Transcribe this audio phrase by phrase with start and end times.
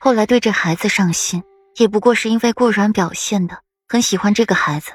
[0.00, 1.42] 后来对这孩子上心，
[1.76, 3.58] 也不过是因为顾软表现的
[3.88, 4.92] 很喜欢这个孩子，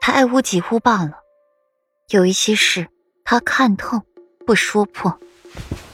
[0.00, 1.12] 他爱屋及乌罢了。
[2.08, 2.88] 有一些事
[3.24, 4.02] 他看透，
[4.44, 5.20] 不说破，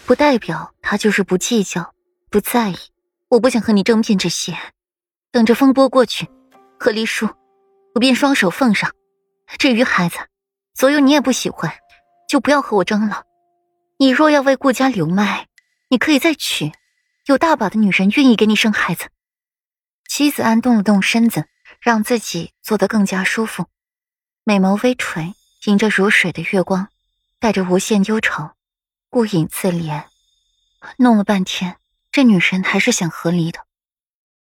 [0.06, 1.92] 不代表他就是不计较、
[2.30, 2.77] 不在意。
[3.29, 4.57] 我不想和你争辩这些，
[5.30, 6.27] 等着风波过去，
[6.79, 7.29] 和离书，
[7.95, 8.91] 我便双手奉上。
[9.59, 10.16] 至于孩子，
[10.75, 11.70] 所有你也不喜欢，
[12.29, 13.25] 就不要和我争了。
[13.98, 15.46] 你若要为顾家留脉，
[15.88, 16.73] 你可以再娶，
[17.27, 19.08] 有大把的女人愿意给你生孩子。
[20.08, 21.46] 妻子安动了动身子，
[21.80, 23.67] 让自己坐得更加舒服，
[24.44, 25.34] 美眸微垂。
[25.64, 26.89] 迎着如水的月光，
[27.40, 28.50] 带着无限忧愁，
[29.11, 30.04] 顾影自怜。
[30.96, 31.79] 弄了半天，
[32.12, 33.58] 这女人还是想和离的，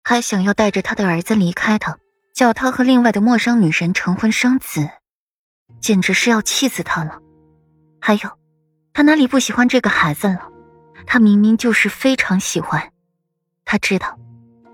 [0.02, 2.00] 还想要带着她的儿子离开他，
[2.34, 4.90] 叫他和另外的陌生女人成婚生子，
[5.80, 7.20] 简直是要气死他了。
[8.00, 8.38] 还有，
[8.92, 10.50] 他哪里不喜欢这个孩子了？
[11.14, 12.90] 他明明就是非常喜欢。
[13.64, 14.18] 他知道，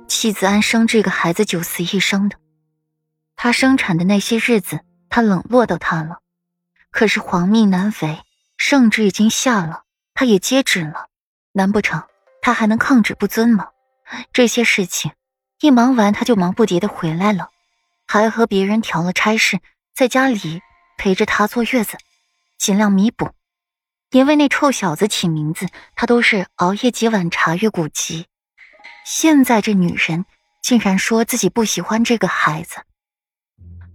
[0.08, 2.38] 妻子安生这个孩子九死一生的，
[3.36, 6.20] 他生产的那些日子，他冷落到他了。
[6.91, 8.22] 可是皇命难违，
[8.56, 9.82] 圣旨已经下了，
[10.14, 11.08] 他也接旨了，
[11.52, 12.05] 难不成
[12.41, 13.69] 他还能抗旨不遵吗？
[14.32, 15.12] 这些事情
[15.60, 17.50] 一忙完，他就忙不迭的回来了，
[18.06, 19.60] 还和别人调了差事，
[19.94, 20.62] 在家里
[20.97, 21.98] 陪着他坐月子，
[22.56, 23.28] 尽量弥补。
[24.11, 28.27] 连为那臭小子起名字，他都是熬夜几晚查阅古籍。
[29.06, 30.25] 现在这女人
[30.62, 32.83] 竟然说自己不喜欢这个孩子，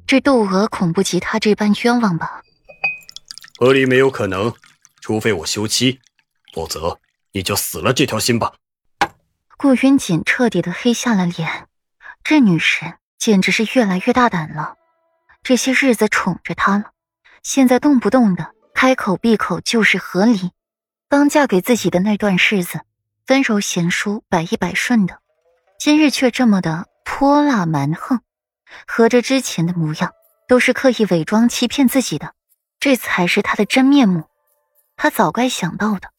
[0.07, 2.41] 这窦娥恐不及他这般冤枉吧？
[3.57, 4.53] 和离没有可能，
[5.01, 5.99] 除非我休妻，
[6.53, 6.99] 否则
[7.33, 8.53] 你就死了这条心吧。
[9.57, 11.67] 顾云锦彻底的黑下了脸，
[12.23, 14.75] 这女人简直是越来越大胆了。
[15.43, 16.91] 这些日子宠着她了，
[17.43, 20.51] 现在动不动的开口闭口就是和离。
[21.07, 22.81] 刚嫁给自己的那段日子，
[23.29, 25.21] 温柔贤淑，百依百顺的，
[25.79, 28.19] 今日却这么的泼辣蛮横，
[28.85, 30.11] 合着之前的模样
[30.49, 32.33] 都是刻意伪装欺骗自己的。
[32.77, 34.25] 这才是他的真面目，
[34.97, 36.09] 他早该想到的。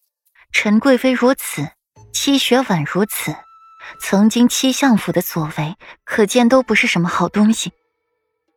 [0.51, 1.69] 陈贵妃如此，
[2.11, 3.37] 戚雪婉如此，
[4.01, 7.73] 曾经戚相府的所为，可见都不是什么好东西。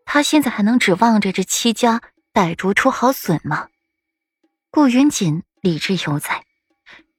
[0.05, 2.01] 他现在还能指望着这戚家
[2.31, 3.67] 逮逐出好笋吗？
[4.72, 6.44] 顾云锦理智犹在，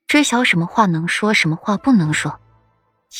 [0.06, 2.41] 知晓什么话能说，什么话不能说。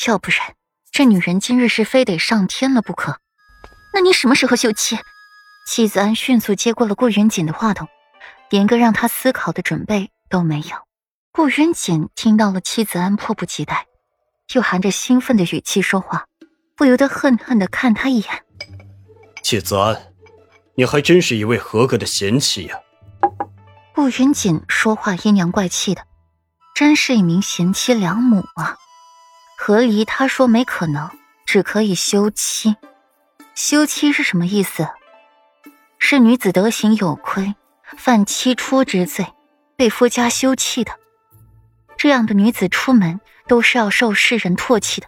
[0.07, 0.55] 要不然，
[0.89, 3.19] 这女人今日是非得上天了不可。
[3.93, 4.97] 那你什么时候休妻？
[5.67, 7.89] 妻子安迅速接过了顾云锦的话筒，
[8.49, 10.77] 连个让他思考的准备都没有。
[11.33, 13.85] 顾云锦听到了妻子安迫不及待，
[14.53, 16.27] 又含着兴奋的语气说话，
[16.77, 18.45] 不由得恨恨的看他一眼。
[19.43, 20.13] 妻子安，
[20.75, 22.79] 你还真是一位合格的贤妻呀！
[23.93, 26.03] 顾云锦说话阴阳怪气的，
[26.73, 28.77] 真是一名贤妻良母啊！
[29.57, 31.09] 何离他说没可能，
[31.45, 32.75] 只可以休妻。
[33.53, 34.87] 休妻是什么意思？
[35.99, 37.53] 是女子德行有亏，
[37.97, 39.27] 犯妻出之罪，
[39.75, 40.93] 被夫家休弃的。
[41.97, 45.07] 这样的女子出门都是要受世人唾弃的。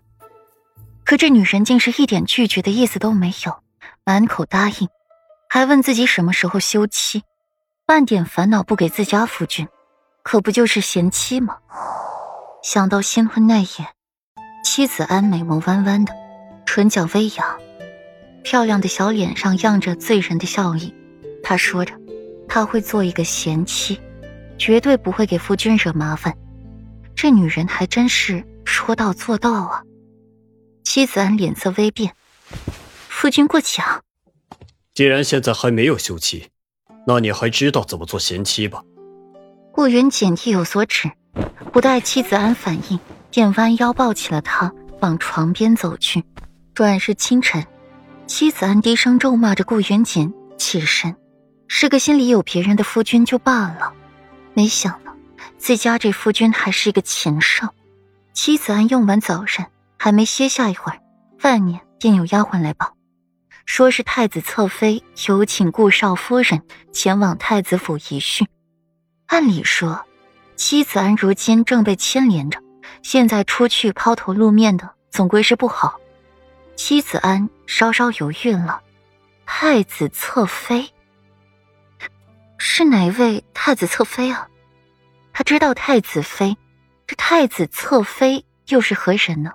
[1.06, 3.64] 可这女人竟是一点拒绝的意思都没有，
[4.04, 4.90] 满口答应，
[5.50, 7.24] 还问自己什么时候休妻，
[7.86, 9.68] 半点烦恼不给自家夫君，
[10.24, 11.58] 可不就是贤妻吗？
[12.64, 13.68] 想到新婚那夜，
[14.64, 16.14] 妻子安美眸弯弯的，
[16.66, 17.60] 唇角微扬。
[18.42, 20.96] 漂亮的小脸上漾着醉人的笑意，
[21.44, 21.94] 他说着
[22.48, 24.00] ：“他会做一个贤妻，
[24.58, 26.34] 绝对不会给夫君惹麻烦。”
[27.16, 29.84] 这女人还真是说到做到啊！
[30.86, 32.16] 妻子安脸色微变
[33.10, 34.02] ：“夫君过奖。
[34.94, 36.50] 既然现在还没有休妻，
[37.06, 38.81] 那你还知道怎么做贤妻吧？”
[39.72, 41.12] 顾云锦意有所指，
[41.72, 43.00] 不待妻子安反应，
[43.31, 44.72] 便弯腰抱起了她，
[45.02, 46.24] 往床边走去。
[46.74, 47.66] 转是清晨。
[48.25, 51.16] 妻子安低声咒骂着顾云锦起身，
[51.68, 53.94] 是个心里有别人的夫君就罢了，
[54.53, 55.13] 没想到
[55.58, 57.68] 自家这夫君还是一个禽兽。
[58.34, 61.00] 妻子安用完早膳，还没歇下一会儿，
[61.44, 62.95] 外面便有丫鬟来报，
[63.65, 66.62] 说是太子侧妃有请顾少夫人
[66.92, 68.45] 前往太子府一叙。
[69.27, 70.06] 按理说，
[70.56, 72.60] 妻子安如今正被牵连着，
[73.01, 76.00] 现在出去抛头露面的，总归是不好。
[76.75, 78.81] 妻子安稍稍犹豫了，
[79.45, 80.92] 太子侧妃
[82.57, 84.48] 是哪位太子侧妃啊？
[85.31, 86.57] 他知道太子妃，
[87.07, 89.54] 这太子侧妃又是何人呢？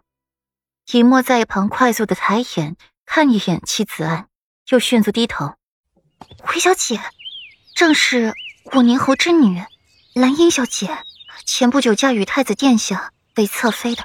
[0.92, 2.76] 以沫在一旁快速的抬眼
[3.10, 4.28] 看一眼戚子安，
[4.68, 5.54] 又迅速低头。
[6.44, 7.00] 回小姐，
[7.74, 8.34] 正是
[8.74, 9.64] 五宁侯之女
[10.14, 10.98] 兰英小姐，
[11.46, 14.04] 前不久嫁与太子殿下为侧妃的。